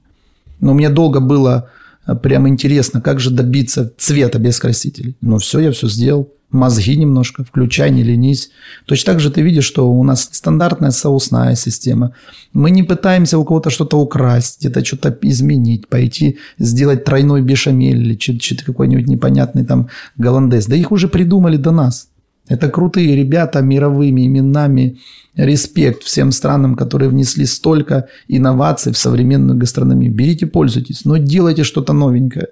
[0.59, 1.69] Но мне долго было
[2.05, 5.15] э, прям интересно, как же добиться цвета без красителей.
[5.21, 6.29] Но все, я все сделал.
[6.51, 8.51] Мозги немножко, включай, не ленись.
[8.85, 12.13] Точно так же ты видишь, что у нас стандартная соусная система.
[12.53, 18.63] Мы не пытаемся у кого-то что-то украсть, где-то что-то изменить, пойти сделать тройной бешамель или
[18.63, 20.67] какой-нибудь непонятный там голландез.
[20.67, 22.09] Да их уже придумали до нас.
[22.47, 24.99] Это крутые ребята мировыми именами.
[25.35, 30.13] Респект всем странам, которые внесли столько инноваций в современную гастрономию.
[30.13, 32.49] Берите, пользуйтесь, но делайте что-то новенькое.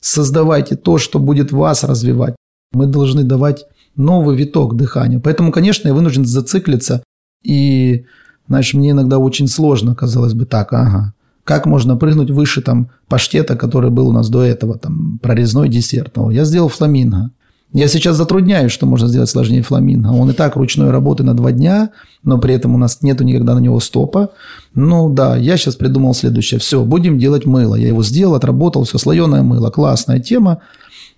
[0.00, 2.34] Создавайте то, что будет вас развивать.
[2.72, 5.20] Мы должны давать новый виток дыхания.
[5.20, 7.02] Поэтому, конечно, я вынужден зациклиться.
[7.42, 8.06] И,
[8.48, 11.14] знаешь, мне иногда очень сложно, казалось бы, так, ага.
[11.44, 16.16] Как можно прыгнуть выше там паштета, который был у нас до этого, там, прорезной десерт.
[16.30, 17.32] Я сделал фламинго.
[17.72, 20.08] Я сейчас затрудняюсь, что можно сделать сложнее фламинго.
[20.08, 21.90] Он и так ручной работы на два дня,
[22.22, 24.30] но при этом у нас нету никогда на него стопа.
[24.74, 26.60] Ну да, я сейчас придумал следующее.
[26.60, 27.74] Все, будем делать мыло.
[27.74, 29.70] Я его сделал, отработал, все, слоеное мыло.
[29.70, 30.60] Классная тема.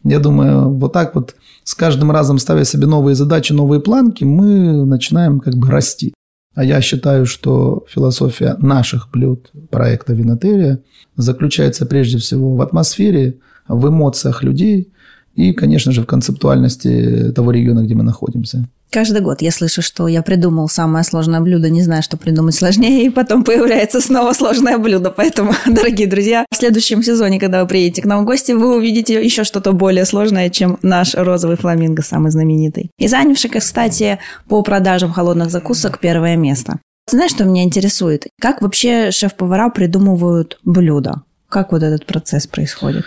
[0.05, 4.85] Я думаю, вот так вот с каждым разом ставя себе новые задачи, новые планки, мы
[4.85, 6.15] начинаем как бы расти.
[6.55, 10.79] А я считаю, что философия наших блюд проекта Винотерия
[11.17, 14.93] заключается прежде всего в атмосфере, в эмоциях людей–
[15.35, 18.67] и, конечно же, в концептуальности того региона, где мы находимся.
[18.91, 23.07] Каждый год я слышу, что я придумал самое сложное блюдо, не знаю, что придумать сложнее,
[23.07, 25.11] и потом появляется снова сложное блюдо.
[25.11, 29.15] Поэтому, дорогие друзья, в следующем сезоне, когда вы приедете к нам в гости, вы увидите
[29.25, 32.93] еще что-то более сложное, чем наш розовый фламинго, самый знаменитый.
[32.99, 36.79] И занявший, кстати, по продажам холодных закусок первое место.
[37.11, 38.29] Знаешь, что меня интересует?
[38.41, 41.23] Как вообще шеф-повара придумывают блюда?
[41.49, 43.07] Как вот этот процесс происходит?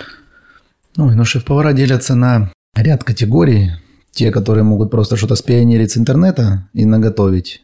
[0.98, 3.72] Ну, но шеф-повара делятся на ряд категорий.
[4.12, 7.62] Те, которые могут просто что-то спионерить с интернета и наготовить.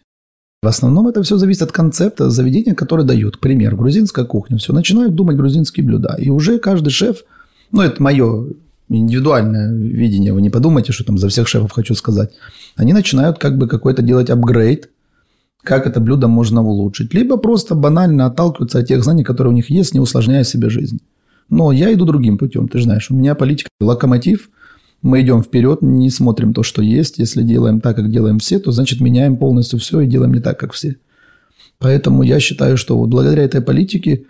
[0.61, 3.39] В основном это все зависит от концепта заведения, которое дают.
[3.39, 4.59] Пример, грузинская кухня.
[4.59, 6.15] Все, начинают думать грузинские блюда.
[6.19, 7.23] И уже каждый шеф,
[7.71, 8.53] ну, это мое
[8.87, 12.31] индивидуальное видение, вы не подумайте, что там за всех шефов хочу сказать.
[12.75, 14.91] Они начинают как бы какой-то делать апгрейд,
[15.63, 17.15] как это блюдо можно улучшить.
[17.15, 20.99] Либо просто банально отталкиваться от тех знаний, которые у них есть, не усложняя себе жизнь.
[21.53, 23.11] Но я иду другим путем, ты знаешь.
[23.11, 24.49] У меня политика локомотив.
[25.03, 27.19] Мы идем вперед, не смотрим то, что есть.
[27.19, 30.59] Если делаем так, как делаем все, то значит меняем полностью все и делаем не так,
[30.59, 30.95] как все.
[31.77, 34.25] Поэтому я считаю, что вот благодаря этой политике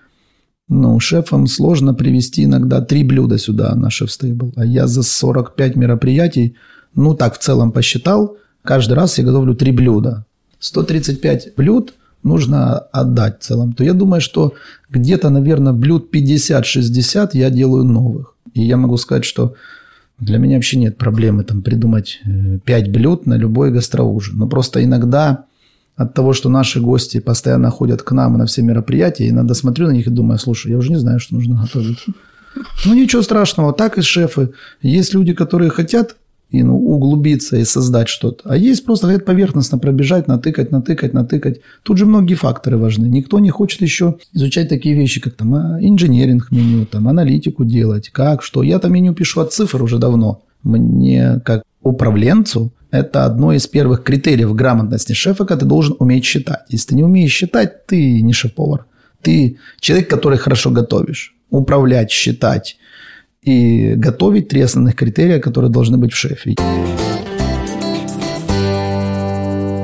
[0.67, 4.51] ну, шефам сложно привести иногда три блюда сюда на шеф-стейбл.
[4.57, 6.57] А я за 45 мероприятий,
[6.93, 10.25] ну так в целом посчитал, каждый раз я готовлю три блюда.
[10.59, 14.53] 135 блюд нужно отдать в целом, то я думаю, что
[14.89, 18.35] где-то, наверное, блюд 50-60 я делаю новых.
[18.53, 19.55] И я могу сказать, что
[20.19, 22.21] для меня вообще нет проблемы там придумать
[22.65, 24.37] 5 э, блюд на любой гастроужин.
[24.37, 25.45] Но просто иногда
[25.95, 29.91] от того, что наши гости постоянно ходят к нам на все мероприятия, иногда смотрю на
[29.91, 32.05] них и думаю, слушай, я уже не знаю, что нужно готовить.
[32.85, 34.53] Ну, ничего страшного, так и шефы.
[34.81, 36.15] Есть люди, которые хотят
[36.53, 38.47] и ну, углубиться и создать что-то.
[38.47, 41.61] А есть просто хотят поверхностно пробежать, натыкать, натыкать, натыкать.
[41.81, 43.07] Тут же многие факторы важны.
[43.07, 48.09] Никто не хочет еще изучать такие вещи, как там а, инженеринг меню, там, аналитику делать,
[48.11, 48.61] как, что.
[48.61, 50.43] Я там меню пишу от цифр уже давно.
[50.61, 56.65] Мне, как управленцу, это одно из первых критериев грамотности шефа, когда ты должен уметь считать.
[56.69, 58.85] Если ты не умеешь считать, ты не шеф-повар.
[59.23, 61.33] Ты человек, который хорошо готовишь.
[61.49, 62.77] Управлять, считать
[63.45, 66.55] и готовить три основных критерия, которые должны быть в шефе.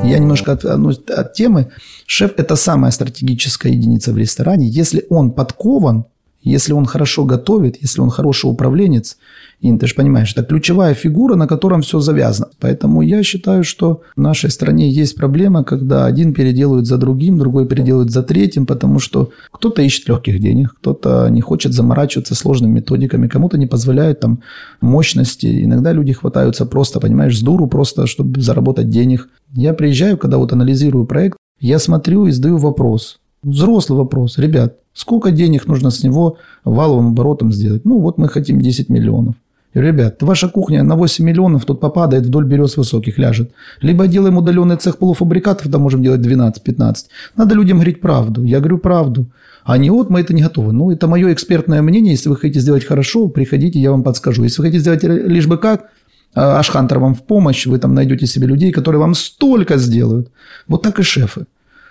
[0.03, 1.71] Я немножко отвернусь от темы.
[2.05, 4.67] Шеф– это самая стратегическая единица в ресторане.
[4.67, 6.05] Если он подкован,
[6.41, 9.17] если он хорошо готовит, если он хороший управленец,
[9.61, 12.49] и ты же понимаешь, это ключевая фигура, на котором все завязано.
[12.59, 17.67] Поэтому я считаю, что в нашей стране есть проблема, когда один переделывает за другим, другой
[17.67, 23.27] переделывает за третьим, потому что кто-то ищет легких денег, кто-то не хочет заморачиваться сложными методиками,
[23.27, 24.39] кому-то не позволяют там
[24.79, 25.63] мощности.
[25.65, 29.27] Иногда люди хватаются просто, понимаешь, с дуру, просто чтобы заработать денег.
[29.53, 33.19] Я приезжаю, когда вот анализирую проект, я смотрю и задаю вопрос.
[33.43, 34.37] Взрослый вопрос.
[34.37, 37.83] Ребят, сколько денег нужно с него валовым оборотом сделать?
[37.83, 39.35] Ну, вот мы хотим 10 миллионов.
[39.73, 43.51] И, ребят, ваша кухня на 8 миллионов тут попадает, вдоль берез высоких ляжет.
[43.81, 46.95] Либо делаем удаленный цех полуфабрикатов, там можем делать 12-15.
[47.35, 48.43] Надо людям говорить правду.
[48.43, 49.31] Я говорю правду.
[49.63, 50.73] А не вот мы это не готовы.
[50.73, 52.13] Ну, это мое экспертное мнение.
[52.13, 54.43] Если вы хотите сделать хорошо, приходите, я вам подскажу.
[54.43, 55.91] Если вы хотите сделать лишь бы как,
[56.33, 60.31] а, Ашхантер вам в помощь, вы там найдете себе людей, которые вам столько сделают.
[60.67, 61.45] Вот так и шефы.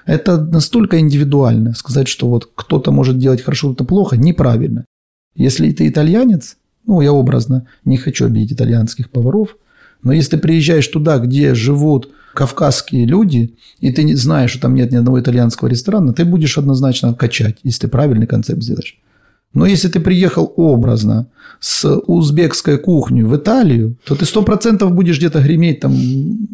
[0.05, 1.75] Это настолько индивидуально.
[1.75, 4.85] Сказать, что вот кто-то может делать хорошо, кто-то плохо, неправильно.
[5.37, 6.57] Если ты итальянец,
[6.89, 9.57] ну, я образно не хочу обидеть итальянских поваров,
[10.03, 14.75] но если ты приезжаешь туда, где живут кавказские люди, и ты не знаешь, что там
[14.75, 18.99] нет ни одного итальянского ресторана, ты будешь однозначно качать, если ты правильный концепт сделаешь.
[19.53, 21.27] Но если ты приехал образно
[21.61, 25.95] с узбекской кухни в Италию, то ты сто процентов будешь где-то греметь там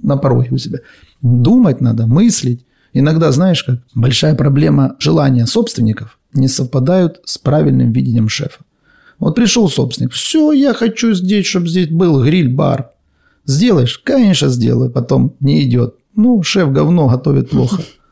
[0.02, 0.78] на пороге у себя.
[1.22, 2.64] Думать надо, мыслить.
[2.92, 8.63] Иногда, знаешь, как большая проблема желания собственников не совпадают с правильным видением шефа.
[9.18, 12.90] Вот пришел собственник, все, я хочу здесь, чтобы здесь был гриль-бар.
[13.44, 13.98] Сделаешь?
[13.98, 14.90] Конечно, сделаю.
[14.90, 15.96] Потом не идет.
[16.16, 17.82] Ну, шеф говно готовит плохо.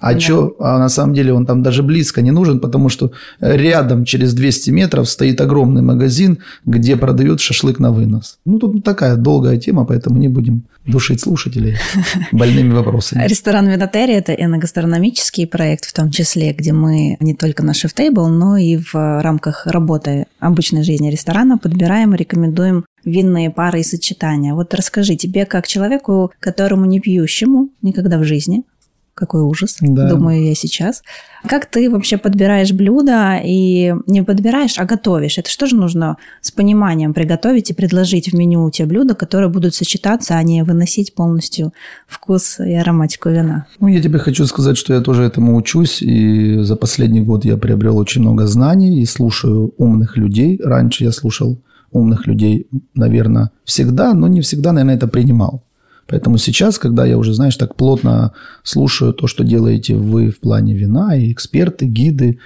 [0.00, 0.20] А да.
[0.20, 0.56] что?
[0.60, 4.70] А на самом деле он там даже близко не нужен, потому что рядом через 200
[4.70, 8.38] метров стоит огромный магазин, где продают шашлык на вынос.
[8.44, 11.76] Ну, тут такая долгая тема, поэтому не будем душить слушателей
[12.32, 13.26] больными вопросами.
[13.26, 18.56] Ресторан Винотерия– это эногастрономический проект, в том числе, где мы не только на шеф-тейбл, но
[18.56, 24.54] и в рамках работы обычной жизни ресторана подбираем и рекомендуем винные пары и сочетания.
[24.54, 28.64] Вот расскажи тебе, как человеку, которому не пьющему никогда в жизни,
[29.18, 30.08] какой ужас, да.
[30.08, 31.02] думаю я сейчас.
[31.46, 35.38] Как ты вообще подбираешь блюда и не подбираешь, а готовишь?
[35.38, 39.74] Это что же нужно с пониманием приготовить и предложить в меню те блюда, которые будут
[39.74, 41.72] сочетаться, а не выносить полностью
[42.06, 43.66] вкус и ароматику вина?
[43.80, 47.56] Ну, я тебе хочу сказать, что я тоже этому учусь, и за последний год я
[47.56, 50.60] приобрел очень много знаний и слушаю умных людей.
[50.62, 51.58] Раньше я слушал
[51.90, 55.62] умных людей, наверное, всегда, но не всегда, наверное, это принимал.
[56.08, 60.74] Поэтому сейчас, когда я уже, знаешь, так плотно слушаю то, что делаете вы в плане
[60.74, 62.38] вина, и эксперты, гиды,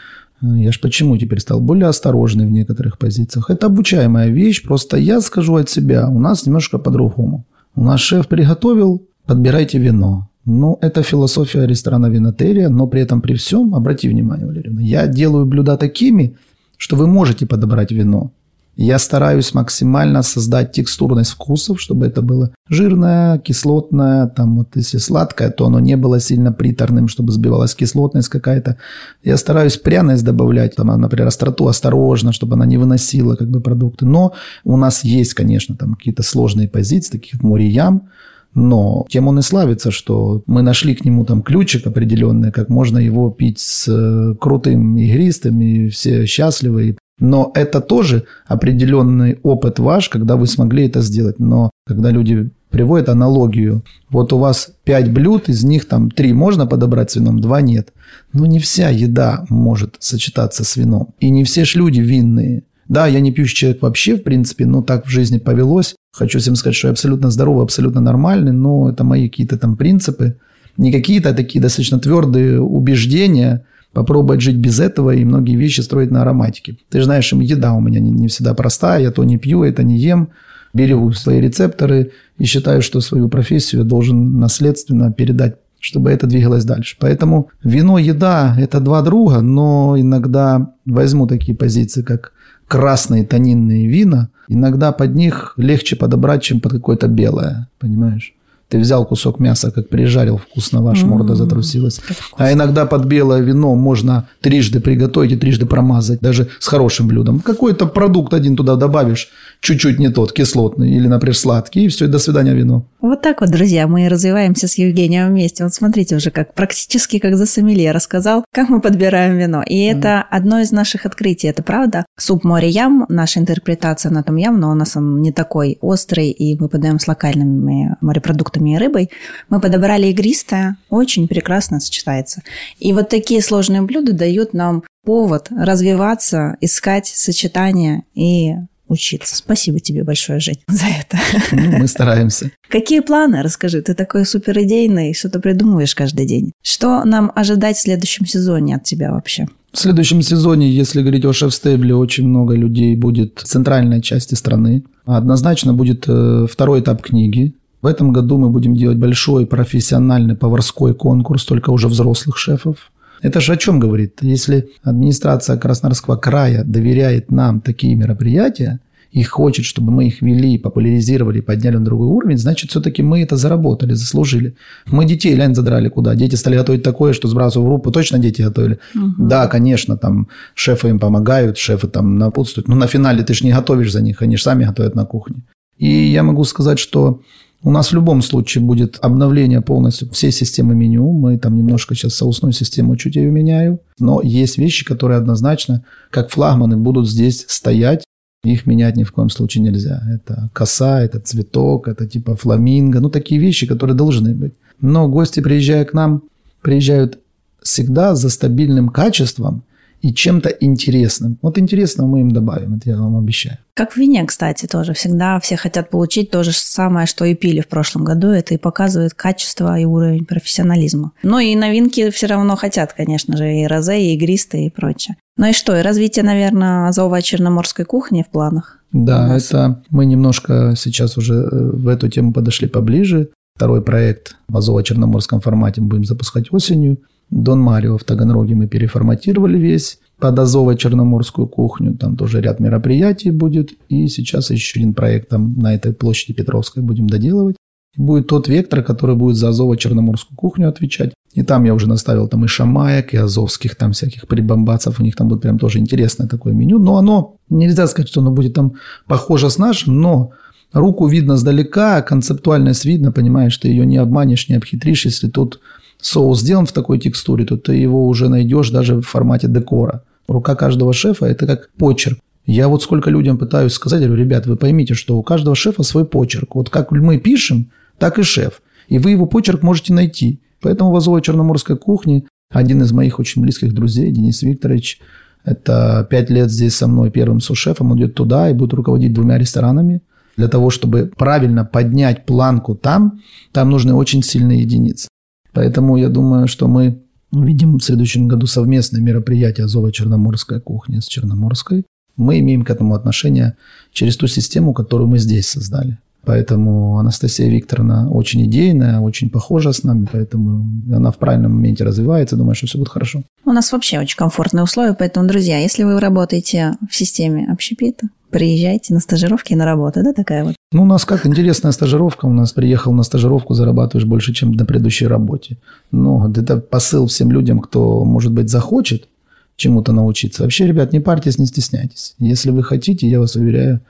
[0.43, 3.51] э, я ж почему теперь стал более осторожный в некоторых позициях.
[3.51, 7.45] Это обучаемая вещь, просто я скажу от себя, у нас немножко по-другому.
[7.77, 10.29] У нас шеф приготовил, подбирайте вино.
[10.45, 15.47] Ну, это философия ресторана Винотерия, но при этом при всем, обрати внимание, Валерьевна, я делаю
[15.47, 16.37] блюда такими,
[16.77, 18.33] что вы можете подобрать вино.
[18.77, 25.51] Я стараюсь максимально создать текстурность вкусов, чтобы это было жирное, кислотное, там вот если сладкое,
[25.51, 28.79] то оно не было сильно приторным, чтобы сбивалась кислотность какая-то.
[29.23, 34.07] Я стараюсь пряность добавлять, там, например, остроту осторожно, чтобы она не выносила как бы продукты.
[34.07, 34.33] Но
[34.65, 38.09] у нас есть, конечно, там какие-то сложные позиции, таких море ям,
[38.55, 42.99] но тем он и славится, что мы нашли к нему там ключик определенный, как можно
[42.99, 46.97] его пить с э, крутым игристым, и все счастливы.
[47.23, 51.39] Но это тоже определенный опыт ваш, когда вы смогли это сделать.
[51.39, 56.67] Но когда люди приводят аналогию, вот у вас 5 блюд, из них там 3 можно
[56.67, 57.93] подобрать с вином, 2 нет.
[58.33, 61.15] Но не вся еда может сочетаться с вином.
[61.21, 62.65] И не все ж люди винные.
[62.89, 65.95] Да, я не пьющий человек вообще, в принципе, но так в жизни повелось.
[66.13, 70.39] Хочу всем сказать, что я абсолютно здоровый, абсолютно нормальный, но это мои какие-то там принципы.
[70.77, 76.23] не какие-то такие достаточно твердые убеждения, попробовать жить без этого и многие вещи строить на
[76.23, 76.77] ароматике.
[76.91, 79.83] Ты же знаешь, еда у меня не, не всегда простая, я то не пью, это
[79.83, 80.29] не ем,
[80.75, 86.65] берегу свои рецепторы и считаю, что свою профессию я должен наследственно передать чтобы это двигалось
[86.65, 86.97] дальше.
[87.01, 92.33] Поэтому вино, еда– это два друга, но иногда возьму такие позиции, как
[92.69, 98.33] красные тонинные вина, иногда под них легче подобрать, чем под какое-то белое, понимаешь?
[98.73, 102.01] Ты взял кусок мяса, как прижарил, вкусно, ваша морда затрусилась.
[102.39, 107.41] А иногда под белое вино можно трижды приготовить и трижды промазать, даже с хорошим блюдом.
[107.41, 109.29] Какой-то продукт один туда добавишь,
[109.61, 112.87] чуть-чуть не тот, кислотный или, например, сладкий, и все, и до свидания вино.
[113.03, 115.65] Вот так вот, друзья, мы развиваемся с Евгением вместе.
[115.65, 119.63] Вот смотрите уже, как практически как за сомелье рассказал, как мы подбираем вино.
[119.67, 120.25] И это mm.
[120.31, 122.07] одно из наших открытий, это правда.
[122.19, 126.31] Суп море ям, наша интерпретация на том ям, но у нас он не такой острый,
[126.31, 129.11] и мы подаем с локальными морепродуктами мясом и рыбой.
[129.49, 132.43] Мы подобрали игристое, очень прекрасно сочетается.
[132.79, 138.55] И вот такие сложные блюда дают нам повод развиваться, искать сочетания и
[138.89, 139.37] учиться.
[139.37, 141.19] Спасибо тебе большое, Жень, за это.
[141.51, 142.51] Ну, мы стараемся.
[142.69, 143.43] Какие планы?
[143.43, 143.81] Расскажи.
[143.83, 146.53] Ты такой суперидейный, что-то придумываешь каждый день.
[146.63, 149.47] Что нам ожидать в следующем сезоне от тебя вообще?
[149.73, 154.85] В следующем сезоне, если говорить о шеф-стебле, очень много людей будет в центральной части страны.
[155.07, 157.55] Однозначно будет э, второй этап книги.
[157.83, 162.93] В этом году мы будем делать большой профессиональный поварской конкурс только уже взрослых шефов.
[163.23, 164.19] Это же о чем говорит?
[164.23, 168.79] Если администрация Краснодарского края доверяет нам такие мероприятия
[169.11, 173.37] и хочет, чтобы мы их вели, популяризировали, подняли на другой уровень, значит, все-таки мы это
[173.37, 174.55] заработали, заслужили.
[174.87, 176.15] Мы детей, лянь, задрали куда?
[176.15, 178.79] Дети стали готовить такое, что сразу в группу точно дети готовили?
[178.95, 179.27] Угу.
[179.29, 182.69] Да, конечно, там шефы им помогают, шефы там напутствуют.
[182.69, 185.43] Но на финале ты же не готовишь за них, они же сами готовят на кухне.
[185.79, 187.21] И я могу сказать, что
[187.65, 191.13] у нас в любом случае будет обновление полностью всей системы меню.
[191.13, 193.81] Мы там немножко сейчас соусную систему чуть ее меняю.
[193.99, 198.05] Но есть вещи, которые однозначно, как флагманы, будут здесь стоять.
[198.45, 200.03] Их менять ни в коем случае нельзя.
[200.13, 202.99] Это коса, это цветок, это типа фламинго.
[202.99, 204.55] Ну, такие вещи, которые должны быть.
[204.81, 206.23] Но гости, приезжая к нам,
[206.63, 207.21] приезжают
[207.63, 209.63] всегда за стабильным качеством
[210.03, 211.39] и чем-то интересным.
[211.43, 213.59] Вот интересного мы им добавим, это я вам обещаю.
[213.75, 214.93] Как в вине, кстати, тоже.
[214.93, 218.29] Всегда все хотят получить то же самое, что и пили в прошлом году.
[218.29, 221.13] Это и показывает качество и уровень профессионализма.
[221.23, 225.17] Но и новинки все равно хотят, конечно же, и розе, и игристые, и прочее.
[225.39, 228.81] Ну и что, и развитие, наверное, азово-черноморской кухни в планах?
[228.93, 233.31] Да, это мы немножко сейчас уже э, в эту тему подошли поближе.
[233.57, 236.99] Второй проект в азово-черноморском формате мы будем запускать осенью.
[237.33, 241.97] Дон Марио в Таганроге мы переформатировали весь под Азово-Черноморскую кухню.
[241.97, 243.71] Там тоже ряд мероприятий будет.
[243.89, 247.57] И сейчас еще один проект там на этой площади Петровской будем доделывать.
[247.97, 251.15] Будет тот вектор, который будет за Азово-Черноморскую кухню отвечать.
[251.33, 255.01] И там я уже наставил там и шамаек, и азовских там всяких прибамбацев.
[255.01, 256.79] У них там будет прям тоже интересное такое меню.
[256.79, 258.75] Но оно, нельзя сказать, что оно будет там
[259.07, 260.33] похоже с нашим, но
[260.75, 265.61] руку видно сдалека, концептуальность видно, понимаешь, ты ее не обманешь, не обхитришь, если тут
[266.03, 270.03] соус сделан в такой текстуре, то ты его уже найдешь даже в формате декора.
[270.29, 272.19] Рука каждого шефа– это как почерк.
[272.45, 276.05] Я вот сколько людям пытаюсь сказать, говорю, ребят, вы поймите, что у каждого шефа свой
[276.05, 276.57] почерк.
[276.57, 278.63] Вот как мы пишем, так и шеф.
[278.89, 280.41] И вы его почерк можете найти.
[280.61, 285.01] Поэтому в Азово-Черноморской кухне один из моих очень близких друзей, Денис Викторович,
[285.45, 289.39] это пять лет здесь со мной первым сушефом, он идет туда и будет руководить двумя
[289.39, 290.03] ресторанами.
[290.37, 293.21] Для того, чтобы правильно поднять планку там,
[293.53, 295.09] там нужны очень сильные единицы.
[295.53, 301.85] Поэтому я думаю, что мы увидим в следующем году совместное мероприятие Азово-Черноморская кухня с Черноморской.
[302.17, 303.57] Мы имеем к этому отношение
[303.93, 305.99] через ту систему, которую мы здесь создали.
[306.25, 312.37] Поэтому Анастасия Викторовна очень идейная, очень похожа с нами, поэтому она в правильном моменте развивается,
[312.37, 313.25] думаю, что все будет хорошо.
[313.45, 318.95] У нас вообще очень комфортные условия, поэтому, друзья, если вы работаете в системе общепита, приезжайте
[318.95, 320.55] на стажировки и на работу, да, такая вот?
[320.73, 322.27] Ну, у нас как интересная стажировка.
[322.27, 325.59] У нас приехал на стажировку, зарабатываешь больше, чем на предыдущей работе.
[325.93, 329.09] Ну, это посыл всем людям, кто, может быть, захочет
[329.57, 330.43] чему-то научиться.
[330.43, 332.15] Вообще, ребят, не парьтесь, не стесняйтесь.
[332.19, 333.81] Если вы хотите, я вас уверяю,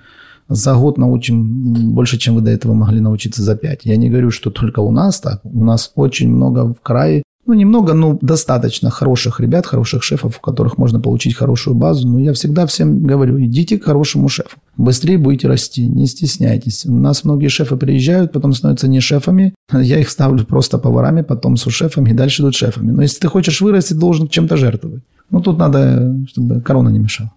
[0.48, 3.80] за год научим больше, чем вы до этого могли научиться за пять.
[3.84, 5.40] Я не говорю, что только у нас так.
[5.44, 10.40] У нас очень много в крае ну, немного, но достаточно хороших ребят, хороших шефов, у
[10.40, 12.08] которых можно получить хорошую базу.
[12.08, 14.58] Но я всегда всем говорю, идите к хорошему шефу.
[14.76, 16.86] Быстрее будете расти, не стесняйтесь.
[16.86, 19.54] У нас многие шефы приезжают, потом становятся не шефами.
[19.72, 22.92] Я их ставлю просто поварами, потом с шефами и дальше идут шефами.
[22.92, 25.02] Но если ты хочешь вырасти, должен чем-то жертвовать.
[25.30, 27.32] Ну, тут надо, чтобы корона не мешала.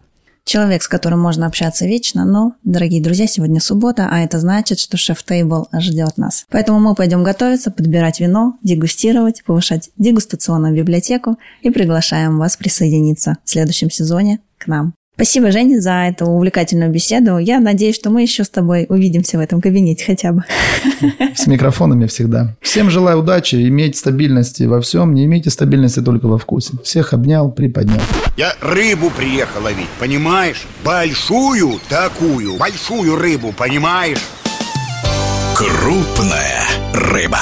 [0.46, 4.96] Человек, с которым можно общаться вечно, но, дорогие друзья, сегодня суббота, а это значит, что
[4.96, 6.46] шеф-тейбл ждет нас.
[6.52, 13.50] Поэтому мы пойдем готовиться, подбирать вино, дегустировать, повышать дегустационную библиотеку и приглашаем вас присоединиться в
[13.50, 14.94] следующем сезоне к нам.
[15.16, 17.38] Спасибо, Женя, за эту увлекательную беседу.
[17.38, 20.44] Я надеюсь, что мы еще с тобой увидимся в этом кабинете хотя бы.
[21.34, 22.54] С микрофонами всегда.
[22.60, 25.14] Всем желаю удачи, иметь стабильности во всем.
[25.14, 26.74] Не имейте стабильности только во вкусе.
[26.84, 28.02] Всех обнял, приподнял.
[28.36, 30.66] Я рыбу приехал ловить, понимаешь?
[30.84, 34.20] Большую такую, большую рыбу, понимаешь?
[35.56, 37.40] Крупная рыба.